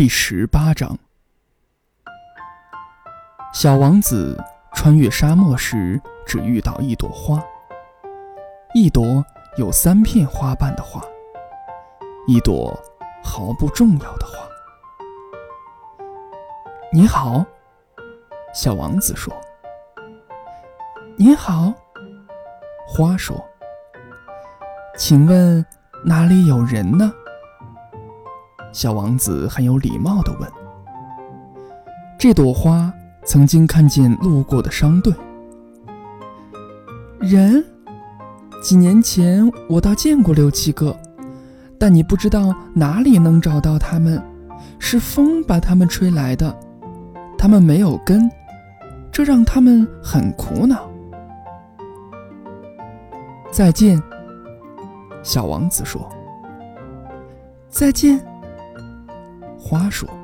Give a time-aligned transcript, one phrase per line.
[0.00, 0.98] 第十八章，
[3.52, 4.42] 小王子
[4.72, 7.38] 穿越沙漠时，只遇到一朵花，
[8.72, 9.22] 一朵
[9.58, 11.04] 有三片花瓣的花，
[12.26, 12.74] 一朵
[13.22, 14.38] 毫不重要的花。
[16.90, 17.44] 你好，
[18.54, 19.30] 小王子说。
[21.18, 21.74] 你好，
[22.88, 23.36] 花说。
[24.96, 25.62] 请问
[26.02, 27.12] 哪里有人呢？
[28.72, 30.48] 小王子很有礼貌地问
[32.18, 32.92] ：“这朵花
[33.24, 35.12] 曾经看见路过的商队
[37.18, 37.64] 人，
[38.62, 40.96] 几年前我倒见过六七个，
[41.78, 44.22] 但你不知道哪里能找到他们，
[44.78, 46.56] 是风把他们吹来的，
[47.36, 48.30] 他们没有根，
[49.10, 50.88] 这让他们很苦恼。”
[53.50, 54.00] 再见，
[55.24, 56.08] 小王子说。
[57.68, 58.29] 再见。
[59.70, 60.19] 花说。